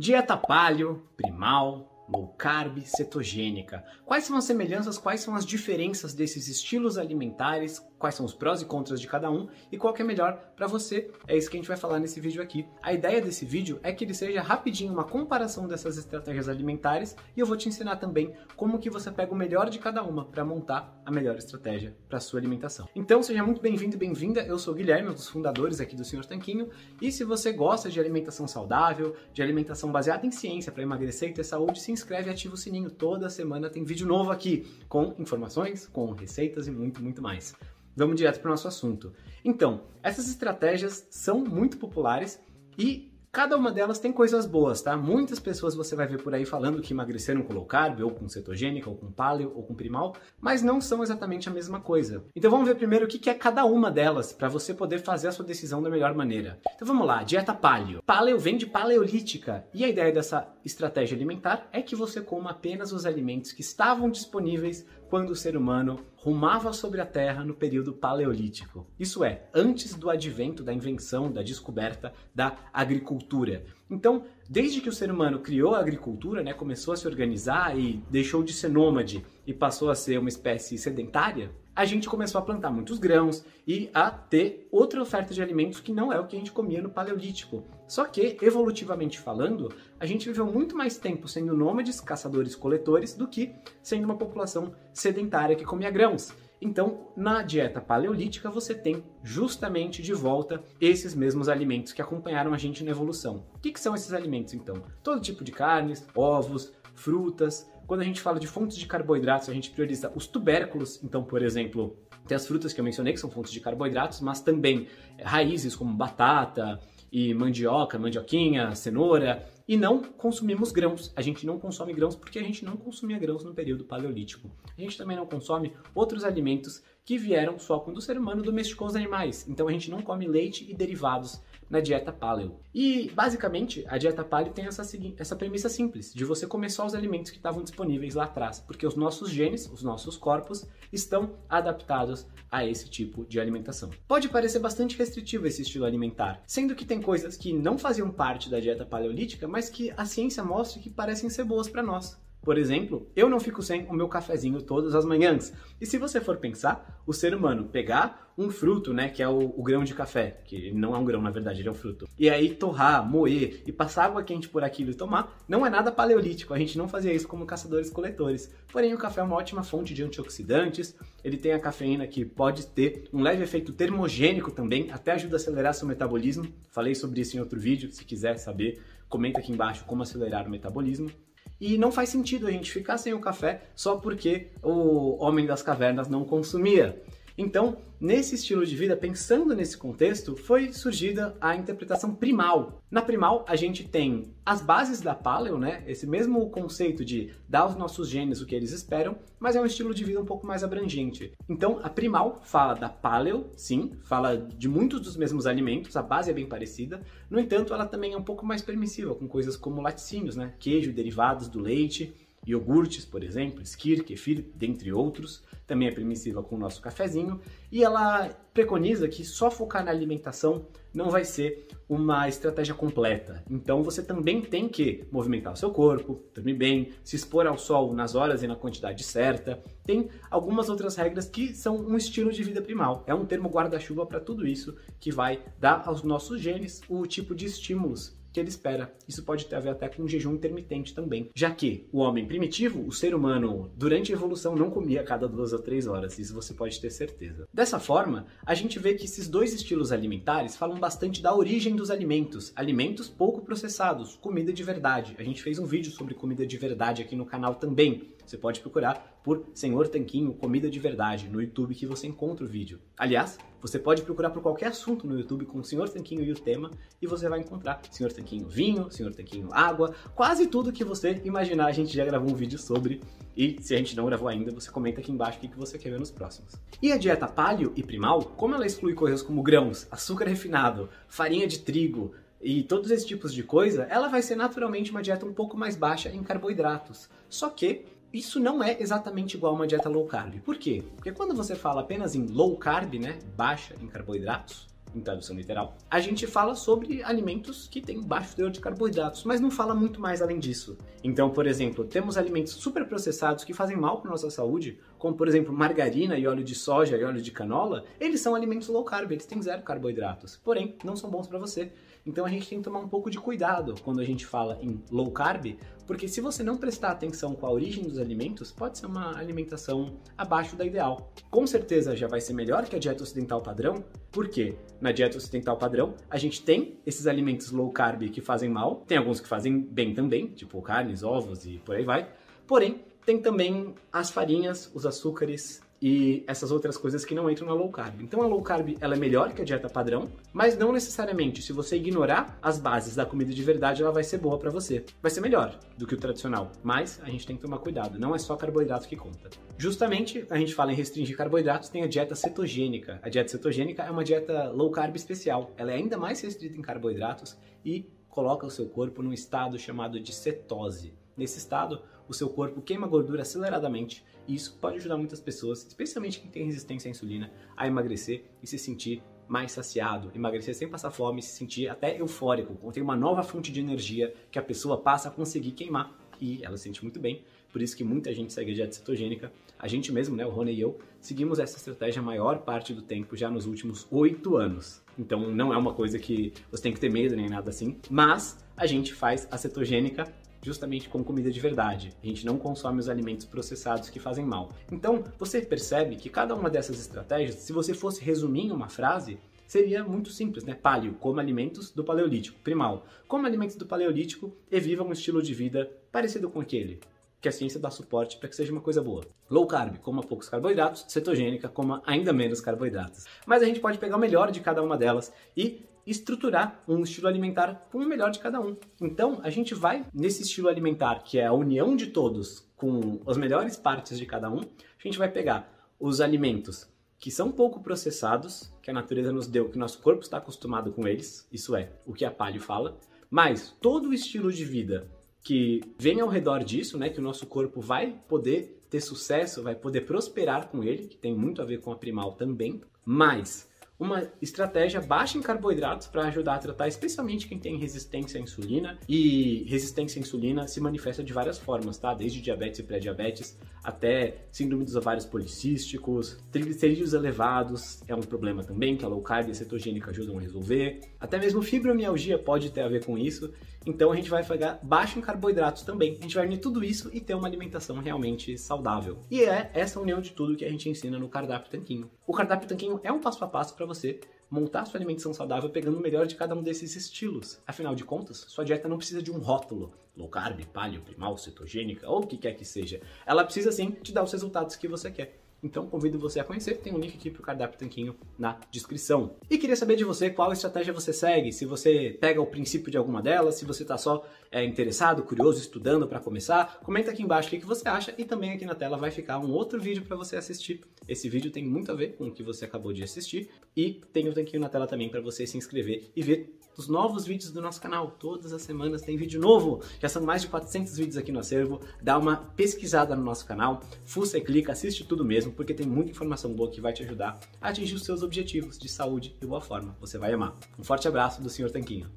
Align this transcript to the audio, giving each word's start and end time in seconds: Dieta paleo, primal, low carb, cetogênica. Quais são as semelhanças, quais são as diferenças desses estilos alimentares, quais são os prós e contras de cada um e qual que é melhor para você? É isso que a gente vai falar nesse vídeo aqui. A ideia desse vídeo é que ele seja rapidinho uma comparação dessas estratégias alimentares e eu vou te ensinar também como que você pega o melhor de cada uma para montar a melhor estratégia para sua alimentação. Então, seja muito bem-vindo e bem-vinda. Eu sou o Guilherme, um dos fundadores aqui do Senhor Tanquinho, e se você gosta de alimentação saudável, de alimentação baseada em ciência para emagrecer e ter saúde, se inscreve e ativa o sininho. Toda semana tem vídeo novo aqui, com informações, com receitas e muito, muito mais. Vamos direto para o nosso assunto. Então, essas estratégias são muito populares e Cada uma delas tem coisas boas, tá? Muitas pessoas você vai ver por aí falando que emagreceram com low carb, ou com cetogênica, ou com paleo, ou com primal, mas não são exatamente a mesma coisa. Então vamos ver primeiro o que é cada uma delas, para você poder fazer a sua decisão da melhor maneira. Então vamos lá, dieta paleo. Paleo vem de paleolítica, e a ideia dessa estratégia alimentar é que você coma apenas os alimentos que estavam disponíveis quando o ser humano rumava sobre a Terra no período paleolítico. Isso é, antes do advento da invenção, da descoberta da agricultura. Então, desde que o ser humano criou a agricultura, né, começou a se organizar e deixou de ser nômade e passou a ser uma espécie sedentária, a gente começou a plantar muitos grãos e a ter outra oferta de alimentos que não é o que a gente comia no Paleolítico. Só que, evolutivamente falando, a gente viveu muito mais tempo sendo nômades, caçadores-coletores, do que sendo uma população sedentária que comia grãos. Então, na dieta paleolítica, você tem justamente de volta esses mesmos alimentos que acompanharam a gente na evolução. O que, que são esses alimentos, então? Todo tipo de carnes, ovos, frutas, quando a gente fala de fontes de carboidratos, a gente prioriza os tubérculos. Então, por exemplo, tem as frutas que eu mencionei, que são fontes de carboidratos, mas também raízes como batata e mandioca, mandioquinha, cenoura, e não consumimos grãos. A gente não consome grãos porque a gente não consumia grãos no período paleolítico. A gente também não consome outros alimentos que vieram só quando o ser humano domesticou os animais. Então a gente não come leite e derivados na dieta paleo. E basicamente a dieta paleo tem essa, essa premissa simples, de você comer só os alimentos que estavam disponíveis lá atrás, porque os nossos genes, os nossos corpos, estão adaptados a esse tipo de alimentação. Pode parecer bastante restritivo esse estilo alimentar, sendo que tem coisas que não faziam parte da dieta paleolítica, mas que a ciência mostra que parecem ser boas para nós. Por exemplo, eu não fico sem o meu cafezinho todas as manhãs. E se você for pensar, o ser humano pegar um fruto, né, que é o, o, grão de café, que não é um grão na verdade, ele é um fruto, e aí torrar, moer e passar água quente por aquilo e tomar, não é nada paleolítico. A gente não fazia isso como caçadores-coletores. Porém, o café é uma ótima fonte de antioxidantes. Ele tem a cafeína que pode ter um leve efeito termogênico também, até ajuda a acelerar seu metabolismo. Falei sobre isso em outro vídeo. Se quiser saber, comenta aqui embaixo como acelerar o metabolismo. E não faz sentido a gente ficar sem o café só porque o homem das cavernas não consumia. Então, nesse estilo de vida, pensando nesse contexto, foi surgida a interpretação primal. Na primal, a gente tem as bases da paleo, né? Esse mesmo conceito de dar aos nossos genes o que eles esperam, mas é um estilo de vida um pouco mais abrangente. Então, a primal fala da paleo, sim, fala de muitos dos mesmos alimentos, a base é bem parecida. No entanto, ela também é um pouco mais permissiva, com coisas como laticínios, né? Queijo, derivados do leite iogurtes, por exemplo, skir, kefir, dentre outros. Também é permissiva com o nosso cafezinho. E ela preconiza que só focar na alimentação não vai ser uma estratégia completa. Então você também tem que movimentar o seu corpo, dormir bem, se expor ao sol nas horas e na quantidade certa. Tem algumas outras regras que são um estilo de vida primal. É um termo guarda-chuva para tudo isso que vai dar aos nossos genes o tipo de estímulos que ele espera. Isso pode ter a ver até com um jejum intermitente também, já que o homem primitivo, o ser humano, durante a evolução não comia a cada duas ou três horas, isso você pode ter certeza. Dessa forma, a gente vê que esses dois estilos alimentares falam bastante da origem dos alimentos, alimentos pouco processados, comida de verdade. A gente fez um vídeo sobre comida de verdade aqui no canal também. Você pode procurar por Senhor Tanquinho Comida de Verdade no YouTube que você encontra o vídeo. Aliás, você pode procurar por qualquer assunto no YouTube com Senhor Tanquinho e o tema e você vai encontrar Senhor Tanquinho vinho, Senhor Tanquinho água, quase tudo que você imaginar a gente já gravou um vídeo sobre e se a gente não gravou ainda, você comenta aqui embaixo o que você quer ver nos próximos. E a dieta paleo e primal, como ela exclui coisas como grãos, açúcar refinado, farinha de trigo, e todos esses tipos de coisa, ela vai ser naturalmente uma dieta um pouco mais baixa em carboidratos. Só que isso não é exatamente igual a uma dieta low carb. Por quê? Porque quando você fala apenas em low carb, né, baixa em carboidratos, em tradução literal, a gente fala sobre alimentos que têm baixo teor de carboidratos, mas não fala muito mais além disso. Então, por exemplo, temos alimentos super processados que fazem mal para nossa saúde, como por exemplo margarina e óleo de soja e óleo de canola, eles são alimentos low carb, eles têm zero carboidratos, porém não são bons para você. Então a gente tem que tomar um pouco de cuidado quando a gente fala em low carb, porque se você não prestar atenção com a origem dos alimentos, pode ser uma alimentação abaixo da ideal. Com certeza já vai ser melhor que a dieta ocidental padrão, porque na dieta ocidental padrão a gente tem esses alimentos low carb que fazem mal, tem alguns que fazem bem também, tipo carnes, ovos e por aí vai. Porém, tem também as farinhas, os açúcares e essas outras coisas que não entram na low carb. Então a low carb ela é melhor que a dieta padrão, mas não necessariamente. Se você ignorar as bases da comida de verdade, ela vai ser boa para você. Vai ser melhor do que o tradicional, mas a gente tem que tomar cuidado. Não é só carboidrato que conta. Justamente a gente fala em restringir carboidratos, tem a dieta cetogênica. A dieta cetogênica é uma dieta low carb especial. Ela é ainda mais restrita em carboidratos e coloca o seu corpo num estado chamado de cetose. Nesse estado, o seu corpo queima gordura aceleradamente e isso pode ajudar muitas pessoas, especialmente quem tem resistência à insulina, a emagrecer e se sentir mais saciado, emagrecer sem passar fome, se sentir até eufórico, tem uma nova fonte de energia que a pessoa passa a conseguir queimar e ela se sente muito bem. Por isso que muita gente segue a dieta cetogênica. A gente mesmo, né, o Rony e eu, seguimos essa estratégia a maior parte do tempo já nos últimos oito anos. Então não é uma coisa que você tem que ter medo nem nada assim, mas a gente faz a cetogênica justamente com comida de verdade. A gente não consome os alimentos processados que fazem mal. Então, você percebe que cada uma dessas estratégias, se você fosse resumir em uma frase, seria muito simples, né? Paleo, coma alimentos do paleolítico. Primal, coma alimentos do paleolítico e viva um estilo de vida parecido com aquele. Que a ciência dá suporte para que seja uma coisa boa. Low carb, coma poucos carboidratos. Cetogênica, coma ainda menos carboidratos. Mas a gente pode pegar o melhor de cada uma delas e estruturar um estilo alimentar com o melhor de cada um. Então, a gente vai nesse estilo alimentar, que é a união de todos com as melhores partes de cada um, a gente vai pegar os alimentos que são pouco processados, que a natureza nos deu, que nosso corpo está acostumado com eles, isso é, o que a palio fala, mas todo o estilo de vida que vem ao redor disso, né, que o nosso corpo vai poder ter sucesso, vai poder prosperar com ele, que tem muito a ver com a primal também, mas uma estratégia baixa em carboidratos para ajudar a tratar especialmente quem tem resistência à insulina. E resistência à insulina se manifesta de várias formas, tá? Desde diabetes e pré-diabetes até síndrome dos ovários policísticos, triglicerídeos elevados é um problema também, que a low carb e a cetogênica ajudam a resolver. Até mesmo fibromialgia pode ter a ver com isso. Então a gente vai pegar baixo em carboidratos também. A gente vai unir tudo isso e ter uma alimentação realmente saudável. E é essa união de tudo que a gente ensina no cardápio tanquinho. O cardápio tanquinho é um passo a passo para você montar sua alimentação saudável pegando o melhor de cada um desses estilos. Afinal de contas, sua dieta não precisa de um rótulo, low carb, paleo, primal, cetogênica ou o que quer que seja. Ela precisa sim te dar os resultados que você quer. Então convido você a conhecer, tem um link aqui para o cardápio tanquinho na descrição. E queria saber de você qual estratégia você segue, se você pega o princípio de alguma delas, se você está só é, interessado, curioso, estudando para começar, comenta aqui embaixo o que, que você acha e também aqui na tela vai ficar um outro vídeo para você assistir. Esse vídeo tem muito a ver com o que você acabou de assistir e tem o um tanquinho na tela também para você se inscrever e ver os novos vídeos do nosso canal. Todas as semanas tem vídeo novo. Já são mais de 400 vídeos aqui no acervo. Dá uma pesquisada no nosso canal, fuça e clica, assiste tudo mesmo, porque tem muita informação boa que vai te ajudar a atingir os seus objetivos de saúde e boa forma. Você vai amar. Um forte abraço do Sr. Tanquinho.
Dieta 0.00 0.34
paleo, 0.34 1.02
primal, 1.14 1.89
low 2.12 2.34
carb, 2.36 2.78
cetogênica. 2.84 3.84
Quais 4.04 4.24
são 4.24 4.36
as 4.36 4.44
semelhanças, 4.44 4.98
quais 4.98 5.20
são 5.20 5.34
as 5.34 5.46
diferenças 5.46 6.12
desses 6.12 6.48
estilos 6.48 6.98
alimentares, 6.98 7.84
quais 7.98 8.14
são 8.14 8.26
os 8.26 8.34
prós 8.34 8.62
e 8.62 8.64
contras 8.64 9.00
de 9.00 9.06
cada 9.06 9.30
um 9.30 9.48
e 9.70 9.76
qual 9.76 9.92
que 9.92 10.02
é 10.02 10.04
melhor 10.04 10.52
para 10.56 10.66
você? 10.66 11.10
É 11.28 11.36
isso 11.36 11.50
que 11.50 11.56
a 11.56 11.60
gente 11.60 11.68
vai 11.68 11.76
falar 11.76 11.98
nesse 11.98 12.20
vídeo 12.20 12.42
aqui. 12.42 12.66
A 12.82 12.92
ideia 12.92 13.20
desse 13.20 13.44
vídeo 13.44 13.78
é 13.82 13.92
que 13.92 14.04
ele 14.04 14.14
seja 14.14 14.42
rapidinho 14.42 14.92
uma 14.92 15.04
comparação 15.04 15.68
dessas 15.68 15.96
estratégias 15.96 16.48
alimentares 16.48 17.14
e 17.36 17.40
eu 17.40 17.46
vou 17.46 17.56
te 17.56 17.68
ensinar 17.68 17.96
também 17.96 18.34
como 18.56 18.78
que 18.78 18.90
você 18.90 19.10
pega 19.10 19.32
o 19.32 19.36
melhor 19.36 19.70
de 19.70 19.78
cada 19.78 20.02
uma 20.02 20.24
para 20.24 20.44
montar 20.44 21.00
a 21.04 21.10
melhor 21.10 21.36
estratégia 21.36 21.96
para 22.08 22.20
sua 22.20 22.40
alimentação. 22.40 22.88
Então, 22.94 23.22
seja 23.22 23.44
muito 23.44 23.60
bem-vindo 23.60 23.96
e 23.96 23.98
bem-vinda. 23.98 24.40
Eu 24.42 24.58
sou 24.58 24.74
o 24.74 24.76
Guilherme, 24.76 25.10
um 25.10 25.14
dos 25.14 25.28
fundadores 25.28 25.80
aqui 25.80 25.94
do 25.94 26.04
Senhor 26.04 26.24
Tanquinho, 26.24 26.70
e 27.00 27.12
se 27.12 27.24
você 27.24 27.52
gosta 27.52 27.90
de 27.90 28.00
alimentação 28.00 28.48
saudável, 28.48 29.14
de 29.32 29.42
alimentação 29.42 29.92
baseada 29.92 30.26
em 30.26 30.30
ciência 30.30 30.72
para 30.72 30.82
emagrecer 30.82 31.30
e 31.30 31.32
ter 31.34 31.44
saúde, 31.44 31.80
se 31.80 31.92
inscreve 32.00 32.28
e 32.28 32.32
ativa 32.32 32.54
o 32.54 32.56
sininho. 32.56 32.90
Toda 32.90 33.28
semana 33.28 33.70
tem 33.70 33.84
vídeo 33.84 34.06
novo 34.06 34.30
aqui, 34.30 34.66
com 34.88 35.14
informações, 35.18 35.86
com 35.86 36.10
receitas 36.12 36.66
e 36.66 36.70
muito, 36.70 37.02
muito 37.02 37.22
mais. 37.22 37.54
Vamos 37.94 38.16
direto 38.16 38.40
para 38.40 38.48
o 38.48 38.50
nosso 38.50 38.68
assunto. 38.68 39.12
Então, 39.44 39.82
essas 40.02 40.28
estratégias 40.28 41.06
são 41.10 41.40
muito 41.40 41.76
populares 41.76 42.40
e 42.78 43.09
Cada 43.32 43.56
uma 43.56 43.70
delas 43.70 44.00
tem 44.00 44.12
coisas 44.12 44.44
boas, 44.44 44.82
tá? 44.82 44.96
Muitas 44.96 45.38
pessoas 45.38 45.76
você 45.76 45.94
vai 45.94 46.04
ver 46.04 46.20
por 46.20 46.34
aí 46.34 46.44
falando 46.44 46.82
que 46.82 46.92
emagreceram 46.92 47.42
com 47.42 47.54
low 47.54 47.64
carb, 47.64 48.00
ou 48.00 48.10
com 48.10 48.28
cetogênica, 48.28 48.90
ou 48.90 48.96
com 48.96 49.12
paleo, 49.12 49.52
ou 49.54 49.62
com 49.62 49.72
primal, 49.72 50.16
mas 50.40 50.64
não 50.64 50.80
são 50.80 51.00
exatamente 51.00 51.48
a 51.48 51.52
mesma 51.52 51.78
coisa. 51.78 52.24
Então 52.34 52.50
vamos 52.50 52.66
ver 52.66 52.74
primeiro 52.74 53.04
o 53.04 53.08
que 53.08 53.30
é 53.30 53.34
cada 53.34 53.64
uma 53.64 53.88
delas, 53.88 54.32
para 54.32 54.48
você 54.48 54.74
poder 54.74 54.98
fazer 54.98 55.28
a 55.28 55.32
sua 55.32 55.44
decisão 55.44 55.80
da 55.80 55.88
melhor 55.88 56.12
maneira. 56.12 56.58
Então 56.74 56.88
vamos 56.88 57.06
lá, 57.06 57.22
dieta 57.22 57.54
paleo. 57.54 58.02
Paleo 58.02 58.36
vem 58.36 58.56
de 58.56 58.66
paleolítica, 58.66 59.64
e 59.72 59.84
a 59.84 59.88
ideia 59.88 60.12
dessa 60.12 60.48
estratégia 60.64 61.16
alimentar 61.16 61.68
é 61.72 61.80
que 61.82 61.94
você 61.94 62.20
coma 62.20 62.50
apenas 62.50 62.90
os 62.90 63.06
alimentos 63.06 63.52
que 63.52 63.60
estavam 63.60 64.10
disponíveis 64.10 64.84
quando 65.10 65.30
o 65.30 65.36
ser 65.36 65.56
humano 65.56 65.98
rumava 66.16 66.72
sobre 66.72 67.00
a 67.00 67.06
Terra 67.06 67.44
no 67.44 67.52
período 67.52 67.92
paleolítico. 67.92 68.86
Isso 68.98 69.24
é, 69.24 69.48
antes 69.52 69.94
do 69.94 70.08
advento 70.08 70.62
da 70.62 70.72
invenção, 70.72 71.32
da 71.32 71.42
descoberta 71.42 72.14
da 72.32 72.56
agricultura. 72.72 73.64
Então, 73.90 74.24
desde 74.50 74.80
que 74.80 74.88
o 74.88 74.92
ser 74.92 75.12
humano 75.12 75.38
criou 75.38 75.76
a 75.76 75.78
agricultura, 75.78 76.42
né, 76.42 76.52
começou 76.52 76.92
a 76.92 76.96
se 76.96 77.06
organizar 77.06 77.78
e 77.78 78.02
deixou 78.10 78.42
de 78.42 78.52
ser 78.52 78.68
nômade 78.68 79.24
e 79.46 79.54
passou 79.54 79.88
a 79.88 79.94
ser 79.94 80.18
uma 80.18 80.28
espécie 80.28 80.76
sedentária, 80.76 81.52
a 81.74 81.84
gente 81.84 82.08
começou 82.08 82.40
a 82.40 82.42
plantar 82.42 82.72
muitos 82.72 82.98
grãos 82.98 83.44
e 83.64 83.88
a 83.94 84.10
ter 84.10 84.66
outra 84.72 85.00
oferta 85.00 85.32
de 85.32 85.40
alimentos 85.40 85.78
que 85.78 85.92
não 85.92 86.12
é 86.12 86.18
o 86.18 86.26
que 86.26 86.34
a 86.34 86.38
gente 86.38 86.50
comia 86.50 86.82
no 86.82 86.90
Paleolítico. 86.90 87.62
Só 87.86 88.04
que, 88.04 88.36
evolutivamente 88.42 89.20
falando, 89.20 89.72
a 90.00 90.04
gente 90.04 90.28
viveu 90.28 90.46
muito 90.46 90.76
mais 90.76 90.98
tempo 90.98 91.28
sendo 91.28 91.56
nômades, 91.56 92.00
caçadores-coletores, 92.00 93.14
do 93.14 93.28
que 93.28 93.54
sendo 93.80 94.04
uma 94.04 94.18
população 94.18 94.74
sedentária 94.92 95.54
que 95.54 95.64
comia 95.64 95.92
grãos. 95.92 96.34
Então, 96.60 97.08
na 97.16 97.42
dieta 97.42 97.80
paleolítica, 97.80 98.50
você 98.50 98.74
tem 98.74 99.02
justamente 99.22 100.02
de 100.02 100.12
volta 100.12 100.62
esses 100.80 101.14
mesmos 101.14 101.48
alimentos 101.48 101.92
que 101.92 102.02
acompanharam 102.02 102.52
a 102.52 102.58
gente 102.58 102.84
na 102.84 102.90
evolução. 102.90 103.46
O 103.54 103.58
que, 103.58 103.72
que 103.72 103.80
são 103.80 103.94
esses 103.94 104.12
alimentos, 104.12 104.52
então? 104.52 104.82
Todo 105.02 105.20
tipo 105.20 105.42
de 105.42 105.52
carnes, 105.52 106.06
ovos, 106.14 106.72
frutas, 106.94 107.66
quando 107.90 108.02
a 108.02 108.04
gente 108.04 108.20
fala 108.20 108.38
de 108.38 108.46
fontes 108.46 108.76
de 108.76 108.86
carboidratos, 108.86 109.48
a 109.48 109.52
gente 109.52 109.70
prioriza 109.70 110.12
os 110.14 110.26
tubérculos. 110.26 111.02
Então, 111.02 111.24
por 111.24 111.42
exemplo, 111.42 111.96
tem 112.24 112.36
as 112.36 112.46
frutas 112.46 112.72
que 112.72 112.80
eu 112.80 112.84
mencionei, 112.84 113.12
que 113.12 113.18
são 113.18 113.28
fontes 113.28 113.50
de 113.50 113.58
carboidratos, 113.58 114.20
mas 114.20 114.40
também 114.40 114.86
raízes 115.20 115.74
como 115.74 115.92
batata 115.92 116.78
e 117.10 117.34
mandioca, 117.34 117.98
mandioquinha, 117.98 118.76
cenoura, 118.76 119.44
e 119.70 119.76
não 119.76 120.02
consumimos 120.02 120.72
grãos. 120.72 121.12
A 121.14 121.22
gente 121.22 121.46
não 121.46 121.56
consome 121.56 121.92
grãos 121.92 122.16
porque 122.16 122.40
a 122.40 122.42
gente 122.42 122.64
não 122.64 122.76
consumia 122.76 123.16
grãos 123.20 123.44
no 123.44 123.54
período 123.54 123.84
paleolítico. 123.84 124.50
A 124.76 124.80
gente 124.80 124.98
também 124.98 125.16
não 125.16 125.24
consome 125.24 125.72
outros 125.94 126.24
alimentos 126.24 126.82
que 127.10 127.18
vieram 127.18 127.58
só 127.58 127.80
quando 127.80 127.96
o 127.96 128.00
ser 128.00 128.16
humano 128.16 128.40
domesticou 128.40 128.86
os 128.86 128.94
animais. 128.94 129.44
Então 129.48 129.66
a 129.66 129.72
gente 129.72 129.90
não 129.90 130.00
come 130.00 130.28
leite 130.28 130.64
e 130.70 130.72
derivados 130.72 131.40
na 131.68 131.80
dieta 131.80 132.12
paleo. 132.12 132.60
E 132.72 133.10
basicamente 133.12 133.84
a 133.88 133.98
dieta 133.98 134.22
paleo 134.22 134.52
tem 134.52 134.66
essa, 134.66 134.82
essa 135.18 135.34
premissa 135.34 135.68
simples, 135.68 136.14
de 136.14 136.24
você 136.24 136.46
comer 136.46 136.70
só 136.70 136.86
os 136.86 136.94
alimentos 136.94 137.32
que 137.32 137.36
estavam 137.36 137.64
disponíveis 137.64 138.14
lá 138.14 138.26
atrás, 138.26 138.60
porque 138.60 138.86
os 138.86 138.94
nossos 138.94 139.28
genes, 139.28 139.68
os 139.72 139.82
nossos 139.82 140.16
corpos, 140.16 140.68
estão 140.92 141.34
adaptados 141.48 142.28
a 142.48 142.64
esse 142.64 142.88
tipo 142.88 143.24
de 143.24 143.40
alimentação. 143.40 143.90
Pode 144.06 144.28
parecer 144.28 144.60
bastante 144.60 144.96
restritivo 144.96 145.48
esse 145.48 145.62
estilo 145.62 145.86
alimentar, 145.86 146.40
sendo 146.46 146.76
que 146.76 146.84
tem 146.84 147.02
coisas 147.02 147.36
que 147.36 147.52
não 147.52 147.76
faziam 147.76 148.08
parte 148.08 148.48
da 148.48 148.60
dieta 148.60 148.86
paleolítica, 148.86 149.48
mas 149.48 149.68
que 149.68 149.92
a 149.96 150.04
ciência 150.04 150.44
mostra 150.44 150.80
que 150.80 150.90
parecem 150.90 151.28
ser 151.28 151.42
boas 151.42 151.68
para 151.68 151.82
nós. 151.82 152.16
Por 152.42 152.56
exemplo, 152.56 153.06
eu 153.14 153.28
não 153.28 153.38
fico 153.38 153.62
sem 153.62 153.86
o 153.86 153.92
meu 153.92 154.08
cafezinho 154.08 154.62
todas 154.62 154.94
as 154.94 155.04
manhãs. 155.04 155.52
E 155.80 155.86
se 155.86 155.98
você 155.98 156.20
for 156.20 156.38
pensar, 156.38 157.02
o 157.06 157.12
ser 157.12 157.34
humano 157.34 157.64
pegar 157.64 158.32
um 158.38 158.50
fruto, 158.50 158.94
né, 158.94 159.10
que 159.10 159.22
é 159.22 159.28
o, 159.28 159.52
o, 159.54 159.62
grão 159.62 159.84
de 159.84 159.92
café, 159.92 160.40
que 160.46 160.72
não 160.72 160.94
é 160.94 160.98
um 160.98 161.04
grão 161.04 161.20
na 161.20 161.30
verdade, 161.30 161.60
ele 161.60 161.68
é 161.68 161.70
um 161.70 161.74
fruto, 161.74 162.08
e 162.18 162.30
aí 162.30 162.54
torrar, 162.54 163.06
moer 163.06 163.62
e 163.66 163.72
passar 163.72 164.06
água 164.06 164.22
quente 164.22 164.48
por 164.48 164.64
aquilo 164.64 164.90
e 164.90 164.94
tomar, 164.94 165.38
não 165.46 165.66
é 165.66 165.68
nada 165.68 165.92
paleolítico. 165.92 166.54
A 166.54 166.58
gente 166.58 166.78
não 166.78 166.88
fazia 166.88 167.12
isso 167.12 167.28
como 167.28 167.44
caçadores-coletores. 167.44 168.50
Porém, 168.72 168.94
o 168.94 168.98
café 168.98 169.20
é 169.20 169.24
uma 169.24 169.36
ótima 169.36 169.62
fonte 169.62 169.92
de 169.92 170.02
antioxidantes. 170.02 170.96
Ele 171.22 171.36
tem 171.36 171.52
a 171.52 171.60
cafeína 171.60 172.06
que 172.06 172.24
pode 172.24 172.66
ter 172.68 173.08
um 173.12 173.20
leve 173.20 173.42
efeito 173.42 173.72
termogênico 173.72 174.50
também, 174.50 174.90
até 174.90 175.12
ajuda 175.12 175.36
a 175.36 175.38
acelerar 175.38 175.74
seu 175.74 175.86
metabolismo. 175.86 176.46
Falei 176.70 176.94
sobre 176.94 177.20
isso 177.20 177.36
em 177.36 177.40
outro 177.40 177.60
vídeo. 177.60 177.90
Se 177.90 178.04
quiser 178.04 178.38
saber, 178.38 178.80
comenta 179.08 179.40
aqui 179.40 179.52
embaixo 179.52 179.84
como 179.84 180.02
acelerar 180.02 180.46
o 180.46 180.50
metabolismo. 180.50 181.10
E 181.60 181.76
não 181.76 181.92
faz 181.92 182.08
sentido 182.08 182.46
a 182.46 182.50
gente 182.50 182.70
ficar 182.70 182.96
sem 182.96 183.12
o 183.12 183.20
café 183.20 183.62
só 183.74 183.96
porque 183.96 184.48
o 184.62 185.22
homem 185.22 185.44
das 185.44 185.62
cavernas 185.62 186.08
não 186.08 186.24
consumia. 186.24 187.02
Então, 187.36 187.78
nesse 188.00 188.34
estilo 188.34 188.64
de 188.64 188.74
vida, 188.76 188.96
pensando 188.96 189.54
nesse 189.54 189.76
contexto, 189.76 190.36
foi 190.36 190.72
surgida 190.72 191.36
a 191.40 191.54
interpretação 191.56 192.14
primal. 192.14 192.80
Na 192.90 193.02
primal, 193.02 193.44
a 193.48 193.56
gente 193.56 193.84
tem 193.84 194.34
as 194.44 194.60
bases 194.60 195.00
da 195.00 195.14
paleo, 195.14 195.58
né? 195.58 195.82
Esse 195.86 196.06
mesmo 196.06 196.48
conceito 196.50 197.04
de 197.04 197.30
dar 197.48 197.60
aos 197.60 197.76
nossos 197.76 198.08
genes 198.08 198.40
o 198.40 198.46
que 198.46 198.54
eles 198.54 198.72
esperam, 198.72 199.16
mas 199.38 199.56
é 199.56 199.60
um 199.60 199.66
estilo 199.66 199.94
de 199.94 200.04
vida 200.04 200.20
um 200.20 200.24
pouco 200.24 200.46
mais 200.46 200.64
abrangente. 200.64 201.32
Então, 201.48 201.80
a 201.82 201.88
primal 201.88 202.40
fala 202.44 202.74
da 202.74 202.88
paleo, 202.88 203.46
sim, 203.56 203.92
fala 204.02 204.36
de 204.36 204.68
muitos 204.68 205.00
dos 205.00 205.16
mesmos 205.16 205.46
alimentos, 205.46 205.96
a 205.96 206.02
base 206.02 206.30
é 206.30 206.34
bem 206.34 206.46
parecida. 206.46 207.02
No 207.28 207.38
entanto, 207.38 207.72
ela 207.72 207.86
também 207.86 208.12
é 208.12 208.16
um 208.16 208.22
pouco 208.22 208.44
mais 208.44 208.62
permissiva, 208.62 209.14
com 209.14 209.28
coisas 209.28 209.56
como 209.56 209.80
laticínios, 209.80 210.36
né? 210.36 210.54
Queijo, 210.58 210.92
derivados 210.92 211.48
do 211.48 211.60
leite 211.60 212.14
iogurtes, 212.46 213.04
por 213.04 213.22
exemplo, 213.22 213.62
skir, 213.62 214.04
kefir, 214.04 214.44
dentre 214.54 214.92
outros. 214.92 215.42
Também 215.66 215.88
é 215.88 215.92
permissiva 215.92 216.42
com 216.42 216.56
o 216.56 216.58
nosso 216.58 216.80
cafezinho. 216.80 217.40
E 217.70 217.84
ela 217.84 218.28
preconiza 218.52 219.08
que 219.08 219.24
só 219.24 219.50
focar 219.50 219.84
na 219.84 219.90
alimentação 219.90 220.66
não 220.92 221.08
vai 221.10 221.24
ser 221.24 221.68
uma 221.88 222.28
estratégia 222.28 222.74
completa. 222.74 223.44
Então 223.48 223.82
você 223.82 224.02
também 224.02 224.42
tem 224.42 224.68
que 224.68 225.04
movimentar 225.12 225.52
o 225.52 225.56
seu 225.56 225.70
corpo, 225.70 226.24
dormir 226.34 226.54
bem, 226.54 226.92
se 227.04 227.14
expor 227.14 227.46
ao 227.46 227.56
sol 227.56 227.94
nas 227.94 228.14
horas 228.14 228.42
e 228.42 228.48
na 228.48 228.56
quantidade 228.56 229.04
certa. 229.04 229.62
Tem 229.84 230.08
algumas 230.30 230.68
outras 230.68 230.96
regras 230.96 231.28
que 231.28 231.54
são 231.54 231.76
um 231.76 231.96
estilo 231.96 232.32
de 232.32 232.42
vida 232.42 232.60
primal. 232.60 233.04
É 233.06 233.14
um 233.14 233.24
termo 233.24 233.48
guarda-chuva 233.48 234.04
para 234.06 234.20
tudo 234.20 234.46
isso 234.46 234.76
que 234.98 235.12
vai 235.12 235.40
dar 235.58 235.82
aos 235.86 236.02
nossos 236.02 236.40
genes 236.40 236.80
o 236.88 237.06
tipo 237.06 237.34
de 237.34 237.46
estímulos 237.46 238.19
que 238.32 238.40
ele 238.40 238.48
espera. 238.48 238.94
Isso 239.08 239.24
pode 239.24 239.46
ter 239.46 239.56
a 239.56 239.60
ver 239.60 239.70
até 239.70 239.88
com 239.88 240.02
um 240.02 240.08
jejum 240.08 240.34
intermitente 240.34 240.94
também, 240.94 241.30
já 241.34 241.50
que 241.50 241.86
o 241.92 241.98
homem 241.98 242.26
primitivo, 242.26 242.86
o 242.86 242.92
ser 242.92 243.14
humano, 243.14 243.70
durante 243.76 244.12
a 244.12 244.14
evolução 244.14 244.54
não 244.54 244.70
comia 244.70 245.00
a 245.00 245.04
cada 245.04 245.28
duas 245.28 245.52
ou 245.52 245.58
três 245.58 245.86
horas, 245.86 246.18
isso 246.18 246.34
você 246.34 246.54
pode 246.54 246.80
ter 246.80 246.90
certeza. 246.90 247.48
Dessa 247.52 247.78
forma, 247.78 248.26
a 248.44 248.54
gente 248.54 248.78
vê 248.78 248.94
que 248.94 249.04
esses 249.04 249.28
dois 249.28 249.52
estilos 249.52 249.92
alimentares 249.92 250.56
falam 250.56 250.78
bastante 250.78 251.22
da 251.22 251.34
origem 251.34 251.74
dos 251.76 251.90
alimentos, 251.90 252.52
alimentos 252.54 253.08
pouco 253.08 253.42
processados, 253.42 254.16
comida 254.16 254.52
de 254.52 254.62
verdade. 254.62 255.14
A 255.18 255.22
gente 255.22 255.42
fez 255.42 255.58
um 255.58 255.66
vídeo 255.66 255.90
sobre 255.90 256.14
comida 256.14 256.46
de 256.46 256.56
verdade 256.56 257.02
aqui 257.02 257.16
no 257.16 257.26
canal 257.26 257.54
também. 257.54 258.08
Você 258.30 258.38
pode 258.38 258.60
procurar 258.60 259.20
por 259.24 259.44
Senhor 259.52 259.88
Tanquinho 259.88 260.32
Comida 260.32 260.70
de 260.70 260.78
Verdade 260.78 261.28
no 261.28 261.42
YouTube 261.42 261.74
que 261.74 261.84
você 261.84 262.06
encontra 262.06 262.44
o 262.44 262.48
vídeo. 262.48 262.78
Aliás, 262.96 263.36
você 263.60 263.76
pode 263.76 264.02
procurar 264.02 264.30
por 264.30 264.40
qualquer 264.40 264.68
assunto 264.68 265.04
no 265.04 265.18
YouTube 265.18 265.46
com 265.46 265.64
Senhor 265.64 265.88
Tanquinho 265.88 266.22
e 266.22 266.30
o 266.30 266.36
tema 266.36 266.70
e 267.02 267.08
você 267.08 267.28
vai 267.28 267.40
encontrar 267.40 267.82
Senhor 267.90 268.12
Tanquinho 268.12 268.46
vinho, 268.46 268.88
Senhor 268.88 269.12
Tanquinho 269.12 269.48
água, 269.50 269.96
quase 270.14 270.46
tudo 270.46 270.70
que 270.70 270.84
você 270.84 271.20
imaginar 271.24 271.66
a 271.66 271.72
gente 271.72 271.92
já 271.92 272.04
gravou 272.04 272.30
um 272.30 272.36
vídeo 272.36 272.56
sobre 272.56 273.00
e 273.36 273.60
se 273.60 273.74
a 273.74 273.78
gente 273.78 273.96
não 273.96 274.06
gravou 274.06 274.28
ainda, 274.28 274.52
você 274.52 274.70
comenta 274.70 275.00
aqui 275.00 275.10
embaixo 275.10 275.38
o 275.38 275.40
que 275.40 275.58
você 275.58 275.76
quer 275.76 275.90
ver 275.90 275.98
nos 275.98 276.12
próximos. 276.12 276.54
E 276.80 276.92
a 276.92 276.96
dieta 276.96 277.26
paleo 277.26 277.72
e 277.74 277.82
primal, 277.82 278.22
como 278.22 278.54
ela 278.54 278.64
exclui 278.64 278.94
coisas 278.94 279.22
como 279.22 279.42
grãos, 279.42 279.88
açúcar 279.90 280.28
refinado, 280.28 280.88
farinha 281.08 281.48
de 281.48 281.58
trigo, 281.58 282.14
e 282.42 282.62
todos 282.62 282.90
esses 282.90 283.04
tipos 283.04 283.34
de 283.34 283.42
coisa, 283.42 283.82
ela 283.90 284.08
vai 284.08 284.22
ser 284.22 284.34
naturalmente 284.34 284.90
uma 284.90 285.02
dieta 285.02 285.26
um 285.26 285.34
pouco 285.34 285.58
mais 285.58 285.76
baixa 285.76 286.08
em 286.08 286.22
carboidratos. 286.22 287.06
Só 287.28 287.50
que 287.50 287.84
isso 288.12 288.40
não 288.40 288.62
é 288.62 288.76
exatamente 288.80 289.36
igual 289.36 289.52
a 289.52 289.56
uma 289.56 289.66
dieta 289.66 289.88
low 289.88 290.06
carb. 290.06 290.40
Por 290.40 290.56
quê? 290.56 290.82
Porque 290.96 291.12
quando 291.12 291.34
você 291.34 291.54
fala 291.54 291.82
apenas 291.82 292.14
em 292.14 292.26
low 292.26 292.56
carb, 292.56 292.94
né, 292.94 293.18
baixa 293.36 293.74
em 293.80 293.86
carboidratos, 293.86 294.68
em 294.94 295.00
tradução 295.00 295.36
literal, 295.36 295.76
a 295.88 296.00
gente 296.00 296.26
fala 296.26 296.54
sobre 296.56 297.02
alimentos 297.04 297.68
que 297.68 297.80
têm 297.80 298.02
baixo 298.02 298.34
teor 298.34 298.50
de 298.50 298.58
carboidratos, 298.58 299.22
mas 299.22 299.40
não 299.40 299.50
fala 299.50 299.74
muito 299.74 300.00
mais 300.00 300.20
além 300.20 300.40
disso. 300.40 300.76
Então, 301.04 301.30
por 301.30 301.46
exemplo, 301.46 301.84
temos 301.84 302.18
alimentos 302.18 302.54
super 302.54 302.84
processados 302.86 303.44
que 303.44 303.54
fazem 303.54 303.76
mal 303.76 304.00
para 304.00 304.10
nossa 304.10 304.30
saúde, 304.30 304.80
como 305.00 305.16
por 305.16 305.26
exemplo 305.26 305.52
margarina 305.52 306.16
e 306.16 306.26
óleo 306.26 306.44
de 306.44 306.54
soja 306.54 306.96
e 306.96 307.02
óleo 307.02 307.20
de 307.20 307.32
canola, 307.32 307.84
eles 307.98 308.20
são 308.20 308.34
alimentos 308.34 308.68
low 308.68 308.84
carb, 308.84 309.10
eles 309.10 309.26
têm 309.26 309.42
zero 309.42 309.62
carboidratos, 309.62 310.36
porém 310.36 310.76
não 310.84 310.94
são 310.94 311.10
bons 311.10 311.26
para 311.26 311.38
você. 311.38 311.72
Então 312.06 312.24
a 312.24 312.28
gente 312.28 312.48
tem 312.48 312.58
que 312.58 312.64
tomar 312.64 312.80
um 312.80 312.88
pouco 312.88 313.10
de 313.10 313.18
cuidado 313.18 313.74
quando 313.82 314.00
a 314.00 314.04
gente 314.04 314.26
fala 314.26 314.58
em 314.60 314.80
low 314.90 315.10
carb, 315.10 315.56
porque 315.86 316.06
se 316.06 316.20
você 316.20 316.42
não 316.42 316.56
prestar 316.56 316.90
atenção 316.90 317.34
com 317.34 317.46
a 317.46 317.50
origem 317.50 317.82
dos 317.82 317.98
alimentos, 317.98 318.52
pode 318.52 318.78
ser 318.78 318.86
uma 318.86 319.18
alimentação 319.18 319.98
abaixo 320.16 320.54
da 320.54 320.64
ideal. 320.64 321.10
Com 321.30 321.46
certeza 321.46 321.96
já 321.96 322.06
vai 322.06 322.20
ser 322.20 322.34
melhor 322.34 322.66
que 322.66 322.76
a 322.76 322.78
dieta 322.78 323.02
ocidental 323.02 323.40
padrão, 323.40 323.82
porque 324.12 324.54
na 324.80 324.92
dieta 324.92 325.16
ocidental 325.16 325.56
padrão 325.56 325.94
a 326.10 326.18
gente 326.18 326.42
tem 326.42 326.78
esses 326.86 327.06
alimentos 327.06 327.50
low 327.50 327.70
carb 327.70 328.02
que 328.10 328.20
fazem 328.20 328.50
mal, 328.50 328.84
tem 328.86 328.98
alguns 328.98 329.18
que 329.18 329.28
fazem 329.28 329.60
bem 329.60 329.94
também, 329.94 330.26
tipo 330.26 330.60
carnes, 330.60 331.02
ovos 331.02 331.46
e 331.46 331.58
por 331.58 331.74
aí 331.74 331.84
vai. 331.84 332.08
Porém, 332.46 332.84
tem 333.04 333.20
também 333.20 333.74
as 333.92 334.10
farinhas, 334.10 334.70
os 334.74 334.86
açúcares 334.86 335.60
e 335.82 336.22
essas 336.26 336.50
outras 336.50 336.76
coisas 336.76 337.04
que 337.04 337.14
não 337.14 337.30
entram 337.30 337.46
na 337.46 337.54
low 337.54 337.70
carb. 337.70 338.02
Então 338.02 338.22
a 338.22 338.26
low 338.26 338.42
carb 338.42 338.76
ela 338.80 338.94
é 338.94 338.98
melhor 338.98 339.32
que 339.32 339.40
a 339.40 339.44
dieta 339.44 339.68
padrão, 339.68 340.10
mas 340.32 340.56
não 340.56 340.72
necessariamente. 340.72 341.40
Se 341.40 341.52
você 341.52 341.76
ignorar 341.76 342.38
as 342.42 342.58
bases 342.58 342.94
da 342.94 343.06
comida 343.06 343.32
de 343.32 343.42
verdade, 343.42 343.82
ela 343.82 343.92
vai 343.92 344.04
ser 344.04 344.18
boa 344.18 344.38
para 344.38 344.50
você. 344.50 344.84
Vai 345.00 345.10
ser 345.10 345.20
melhor 345.20 345.58
do 345.78 345.86
que 345.86 345.94
o 345.94 345.98
tradicional, 345.98 346.52
mas 346.62 347.00
a 347.02 347.08
gente 347.08 347.26
tem 347.26 347.36
que 347.36 347.42
tomar 347.42 347.58
cuidado. 347.58 347.98
Não 347.98 348.14
é 348.14 348.18
só 348.18 348.36
carboidrato 348.36 348.86
que 348.86 348.96
conta. 348.96 349.30
Justamente 349.56 350.26
a 350.28 350.36
gente 350.36 350.54
fala 350.54 350.72
em 350.72 350.76
restringir 350.76 351.16
carboidratos, 351.16 351.68
tem 351.68 351.82
a 351.82 351.88
dieta 351.88 352.14
cetogênica. 352.14 353.00
A 353.02 353.08
dieta 353.08 353.30
cetogênica 353.30 353.82
é 353.82 353.90
uma 353.90 354.04
dieta 354.04 354.50
low 354.50 354.70
carb 354.70 354.94
especial. 354.96 355.50
Ela 355.56 355.72
é 355.72 355.76
ainda 355.76 355.96
mais 355.96 356.20
restrita 356.20 356.58
em 356.58 356.62
carboidratos 356.62 357.36
e 357.64 357.90
coloca 358.08 358.46
o 358.46 358.50
seu 358.50 358.68
corpo 358.68 359.02
num 359.02 359.12
estado 359.12 359.58
chamado 359.58 359.98
de 359.98 360.12
cetose. 360.12 360.92
Nesse 361.20 361.36
estado, 361.36 361.82
o 362.08 362.14
seu 362.14 362.30
corpo 362.30 362.62
queima 362.62 362.86
gordura 362.86 363.20
aceleradamente 363.20 364.02
e 364.26 364.34
isso 364.34 364.56
pode 364.58 364.78
ajudar 364.78 364.96
muitas 364.96 365.20
pessoas, 365.20 365.66
especialmente 365.66 366.18
quem 366.18 366.30
tem 366.30 366.46
resistência 366.46 366.88
à 366.88 366.90
insulina, 366.90 367.30
a 367.54 367.66
emagrecer 367.66 368.24
e 368.42 368.46
se 368.46 368.58
sentir 368.58 369.02
mais 369.28 369.52
saciado, 369.52 370.10
emagrecer 370.14 370.54
sem 370.54 370.66
passar 370.66 370.90
fome, 370.90 371.20
se 371.20 371.36
sentir 371.36 371.68
até 371.68 372.00
eufórico, 372.00 372.56
tem 372.72 372.82
uma 372.82 372.96
nova 372.96 373.22
fonte 373.22 373.52
de 373.52 373.60
energia 373.60 374.14
que 374.30 374.38
a 374.38 374.42
pessoa 374.42 374.78
passa 374.78 375.08
a 375.08 375.10
conseguir 375.10 375.50
queimar 375.50 375.94
e 376.18 376.42
ela 376.42 376.56
se 376.56 376.62
sente 376.62 376.82
muito 376.82 376.98
bem. 376.98 377.22
Por 377.52 377.60
isso 377.60 377.76
que 377.76 377.84
muita 377.84 378.14
gente 378.14 378.32
segue 378.32 378.52
a 378.52 378.54
dieta 378.54 378.72
cetogênica. 378.72 379.30
A 379.58 379.68
gente 379.68 379.92
mesmo, 379.92 380.16
né, 380.16 380.24
o 380.24 380.30
Rony 380.30 380.54
e 380.54 380.60
eu, 380.60 380.78
seguimos 381.02 381.38
essa 381.38 381.58
estratégia 381.58 382.00
a 382.00 382.02
maior 382.02 382.38
parte 382.38 382.72
do 382.72 382.80
tempo 382.80 383.14
já 383.14 383.28
nos 383.28 383.44
últimos 383.44 383.86
oito 383.90 384.38
anos. 384.38 384.82
Então 384.98 385.30
não 385.30 385.52
é 385.52 385.56
uma 385.58 385.74
coisa 385.74 385.98
que 385.98 386.32
você 386.50 386.62
tem 386.62 386.72
que 386.72 386.80
ter 386.80 386.90
medo 386.90 387.14
nem 387.14 387.28
nada 387.28 387.50
assim, 387.50 387.76
mas 387.90 388.38
a 388.56 388.66
gente 388.66 388.94
faz 388.94 389.28
a 389.30 389.36
cetogênica 389.36 390.10
justamente 390.42 390.88
com 390.88 391.04
comida 391.04 391.30
de 391.30 391.40
verdade. 391.40 391.94
A 392.02 392.06
gente 392.06 392.24
não 392.24 392.38
consome 392.38 392.80
os 392.80 392.88
alimentos 392.88 393.26
processados 393.26 393.90
que 393.90 394.00
fazem 394.00 394.24
mal. 394.24 394.50
Então, 394.70 395.04
você 395.18 395.40
percebe 395.40 395.96
que 395.96 396.08
cada 396.08 396.34
uma 396.34 396.50
dessas 396.50 396.80
estratégias, 396.80 397.36
se 397.36 397.52
você 397.52 397.74
fosse 397.74 398.02
resumir 398.02 398.46
em 398.46 398.52
uma 398.52 398.68
frase, 398.68 399.18
seria 399.46 399.82
muito 399.82 400.10
simples, 400.10 400.44
né? 400.44 400.54
Paleo, 400.54 400.94
coma 400.94 401.20
alimentos 401.20 401.72
do 401.72 401.82
paleolítico. 401.82 402.38
Primal, 402.40 402.86
coma 403.08 403.26
alimentos 403.26 403.56
do 403.56 403.66
paleolítico 403.66 404.32
e 404.50 404.60
viva 404.60 404.84
um 404.84 404.92
estilo 404.92 405.20
de 405.20 405.34
vida 405.34 405.70
parecido 405.90 406.30
com 406.30 406.40
aquele. 406.40 406.80
Que 407.20 407.28
a 407.28 407.32
ciência 407.32 407.60
dá 407.60 407.70
suporte 407.70 408.16
para 408.16 408.28
que 408.28 408.36
seja 408.36 408.52
uma 408.52 408.62
coisa 408.62 408.80
boa. 408.80 409.04
Low 409.28 409.46
carb, 409.46 409.76
coma 409.78 410.02
poucos 410.02 410.28
carboidratos. 410.28 410.86
Cetogênica, 410.88 411.48
coma 411.48 411.82
ainda 411.84 412.12
menos 412.12 412.40
carboidratos. 412.40 413.04
Mas 413.26 413.42
a 413.42 413.44
gente 413.44 413.60
pode 413.60 413.76
pegar 413.76 413.96
o 413.96 414.00
melhor 414.00 414.30
de 414.30 414.40
cada 414.40 414.62
uma 414.62 414.78
delas 414.78 415.12
e 415.36 415.66
estruturar 415.90 416.62
um 416.68 416.82
estilo 416.82 417.08
alimentar 417.08 417.66
com 417.70 417.78
o 417.78 417.88
melhor 417.88 418.10
de 418.10 418.18
cada 418.18 418.40
um. 418.40 418.56
Então, 418.80 419.20
a 419.22 419.30
gente 419.30 419.54
vai 419.54 419.84
nesse 419.92 420.22
estilo 420.22 420.48
alimentar, 420.48 421.02
que 421.02 421.18
é 421.18 421.26
a 421.26 421.32
união 421.32 421.74
de 421.74 421.88
todos 421.88 422.48
com 422.56 423.00
as 423.06 423.16
melhores 423.16 423.56
partes 423.56 423.98
de 423.98 424.06
cada 424.06 424.30
um, 424.30 424.40
a 424.40 424.82
gente 424.82 424.98
vai 424.98 425.10
pegar 425.10 425.50
os 425.78 426.00
alimentos 426.00 426.68
que 426.98 427.10
são 427.10 427.32
pouco 427.32 427.62
processados, 427.62 428.52
que 428.62 428.70
a 428.70 428.74
natureza 428.74 429.10
nos 429.10 429.26
deu, 429.26 429.48
que 429.48 429.58
nosso 429.58 429.80
corpo 429.80 430.02
está 430.02 430.18
acostumado 430.18 430.70
com 430.70 430.86
eles, 430.86 431.26
isso 431.32 431.56
é, 431.56 431.72
o 431.86 431.94
que 431.94 432.04
a 432.04 432.10
palio 432.10 432.40
fala, 432.40 432.78
mas 433.10 433.56
todo 433.60 433.88
o 433.88 433.94
estilo 433.94 434.30
de 434.30 434.44
vida 434.44 434.86
que 435.22 435.62
vem 435.78 436.00
ao 436.00 436.08
redor 436.08 436.44
disso, 436.44 436.78
né, 436.78 436.90
que 436.90 437.00
o 437.00 437.02
nosso 437.02 437.26
corpo 437.26 437.60
vai 437.60 437.98
poder 438.06 438.62
ter 438.68 438.80
sucesso, 438.80 439.42
vai 439.42 439.54
poder 439.54 439.82
prosperar 439.82 440.48
com 440.48 440.62
ele, 440.62 440.86
que 440.86 440.96
tem 440.96 441.14
muito 441.14 441.42
a 441.42 441.44
ver 441.44 441.60
com 441.60 441.72
a 441.72 441.76
primal 441.76 442.12
também, 442.12 442.60
mas 442.84 443.49
uma 443.80 444.06
estratégia 444.20 444.78
baixa 444.78 445.16
em 445.16 445.22
carboidratos 445.22 445.86
para 445.86 446.02
ajudar 446.08 446.34
a 446.34 446.38
tratar 446.38 446.68
especialmente 446.68 447.26
quem 447.26 447.38
tem 447.38 447.56
resistência 447.56 448.20
à 448.20 448.22
insulina. 448.22 448.78
E 448.86 449.44
resistência 449.48 449.98
à 449.98 450.00
insulina 450.02 450.46
se 450.46 450.60
manifesta 450.60 451.02
de 451.02 451.12
várias 451.14 451.38
formas, 451.38 451.78
tá? 451.78 451.94
Desde 451.94 452.20
diabetes 452.20 452.60
e 452.60 452.62
pré-diabetes 452.62 453.38
até 453.62 454.26
síndrome 454.32 454.64
dos 454.64 454.76
ovários 454.76 455.04
policísticos, 455.04 456.18
triglicerídeos 456.30 456.92
elevados 456.92 457.82
é 457.86 457.94
um 457.94 458.00
problema 458.00 458.42
também, 458.42 458.76
que 458.76 458.84
a 458.84 458.88
low 458.88 459.02
carb 459.02 459.28
e 459.28 459.30
a 459.30 459.34
cetogênica 459.34 459.90
ajudam 459.90 460.18
a 460.18 460.20
resolver. 460.20 460.80
Até 460.98 461.18
mesmo 461.18 461.42
fibromialgia 461.42 462.18
pode 462.18 462.50
ter 462.50 462.62
a 462.62 462.68
ver 462.68 462.84
com 462.84 462.96
isso. 462.96 463.32
Então 463.66 463.92
a 463.92 463.96
gente 463.96 464.08
vai 464.08 464.24
pegar 464.24 464.58
baixo 464.62 464.98
em 464.98 465.02
carboidratos 465.02 465.62
também. 465.62 465.96
A 465.98 466.02
gente 466.02 466.14
vai 466.14 466.26
unir 466.26 466.38
tudo 466.38 466.64
isso 466.64 466.90
e 466.92 467.00
ter 467.00 467.14
uma 467.14 467.28
alimentação 467.28 467.78
realmente 467.78 468.38
saudável. 468.38 468.98
E 469.10 469.22
é 469.22 469.50
essa 469.52 469.78
união 469.78 470.00
de 470.00 470.12
tudo 470.12 470.36
que 470.36 470.44
a 470.44 470.50
gente 470.50 470.68
ensina 470.68 470.98
no 470.98 471.08
cardápio 471.08 471.50
tanquinho. 471.50 471.90
O 472.06 472.12
cardápio 472.12 472.48
tanquinho 472.48 472.80
é 472.82 472.90
um 472.90 473.00
passo 473.00 473.22
a 473.22 473.28
passo 473.28 473.54
para 473.54 473.66
você 473.66 474.00
montar 474.30 474.64
sua 474.64 474.78
alimentação 474.78 475.12
saudável 475.12 475.50
pegando 475.50 475.78
o 475.78 475.80
melhor 475.80 476.06
de 476.06 476.14
cada 476.14 476.34
um 476.34 476.42
desses 476.42 476.76
estilos. 476.76 477.42
Afinal 477.46 477.74
de 477.74 477.84
contas, 477.84 478.18
sua 478.28 478.44
dieta 478.44 478.68
não 478.68 478.76
precisa 478.76 479.02
de 479.02 479.10
um 479.10 479.18
rótulo, 479.18 479.72
low 479.96 480.08
carb, 480.08 480.40
paleo, 480.52 480.82
primal, 480.82 481.16
cetogênica 481.18 481.88
ou 481.90 482.04
o 482.04 482.06
que 482.06 482.16
quer 482.16 482.34
que 482.34 482.44
seja. 482.44 482.80
Ela 483.04 483.24
precisa 483.24 483.50
sim 483.50 483.72
te 483.72 483.92
dar 483.92 484.04
os 484.04 484.12
resultados 484.12 484.54
que 484.54 484.68
você 484.68 484.90
quer. 484.90 485.18
Então 485.42 485.66
convido 485.66 485.98
você 485.98 486.20
a 486.20 486.24
conhecer, 486.24 486.58
tem 486.58 486.74
um 486.74 486.78
link 486.78 486.94
aqui 486.94 487.10
para 487.10 487.20
o 487.20 487.24
cardápio 487.24 487.58
tanquinho 487.58 487.94
na 488.18 488.38
descrição. 488.50 489.16
E 489.28 489.38
queria 489.38 489.56
saber 489.56 489.76
de 489.76 489.84
você 489.84 490.10
qual 490.10 490.32
estratégia 490.32 490.72
você 490.72 490.92
segue, 490.92 491.32
se 491.32 491.44
você 491.44 491.96
pega 492.00 492.20
o 492.20 492.26
princípio 492.26 492.70
de 492.70 492.76
alguma 492.76 493.02
delas, 493.02 493.36
se 493.36 493.44
você 493.44 493.62
está 493.62 493.78
só 493.78 494.06
é, 494.30 494.44
interessado, 494.44 495.02
curioso, 495.02 495.38
estudando 495.38 495.86
para 495.86 496.00
começar, 496.00 496.60
comenta 496.62 496.90
aqui 496.90 497.02
embaixo 497.02 497.28
o 497.28 497.30
que, 497.30 497.38
que 497.38 497.46
você 497.46 497.68
acha 497.68 497.94
e 497.96 498.04
também 498.04 498.32
aqui 498.32 498.44
na 498.44 498.54
tela 498.54 498.76
vai 498.76 498.90
ficar 498.90 499.18
um 499.18 499.30
outro 499.30 499.60
vídeo 499.60 499.84
para 499.84 499.96
você 499.96 500.16
assistir. 500.16 500.60
Esse 500.88 501.08
vídeo 501.08 501.30
tem 501.30 501.44
muito 501.44 501.70
a 501.70 501.74
ver 501.74 501.96
com 501.96 502.08
o 502.08 502.12
que 502.12 502.22
você 502.22 502.44
acabou 502.44 502.72
de 502.72 502.82
assistir 502.82 503.28
e 503.56 503.80
tem 503.92 504.08
o 504.08 504.10
um 504.10 504.14
tanquinho 504.14 504.40
na 504.40 504.48
tela 504.48 504.66
também 504.66 504.88
para 504.88 505.00
você 505.00 505.26
se 505.26 505.36
inscrever 505.36 505.90
e 505.94 506.02
ver 506.02 506.39
os 506.56 506.68
novos 506.68 507.06
vídeos 507.06 507.30
do 507.30 507.40
nosso 507.40 507.60
canal. 507.60 507.90
Todas 507.98 508.32
as 508.32 508.42
semanas 508.42 508.82
tem 508.82 508.96
vídeo 508.96 509.20
novo. 509.20 509.62
Já 509.80 509.88
são 509.88 510.02
mais 510.02 510.22
de 510.22 510.28
400 510.28 510.76
vídeos 510.76 510.96
aqui 510.96 511.12
no 511.12 511.20
acervo. 511.20 511.60
Dá 511.82 511.98
uma 511.98 512.16
pesquisada 512.16 512.94
no 512.94 513.02
nosso 513.02 513.26
canal, 513.26 513.62
fuça 513.84 514.18
e 514.18 514.20
clica, 514.20 514.52
assiste 514.52 514.84
tudo 514.84 515.04
mesmo, 515.04 515.32
porque 515.32 515.54
tem 515.54 515.66
muita 515.66 515.90
informação 515.90 516.32
boa 516.34 516.50
que 516.50 516.60
vai 516.60 516.72
te 516.72 516.82
ajudar 516.82 517.18
a 517.40 517.48
atingir 517.48 517.74
os 517.74 517.84
seus 517.84 518.02
objetivos 518.02 518.58
de 518.58 518.68
saúde 518.68 519.16
e 519.20 519.26
boa 519.26 519.40
forma. 519.40 519.76
Você 519.80 519.98
vai 519.98 520.12
amar. 520.12 520.36
Um 520.58 520.64
forte 520.64 520.86
abraço 520.88 521.22
do 521.22 521.28
Sr. 521.28 521.50
Tanquinho. 521.50 521.90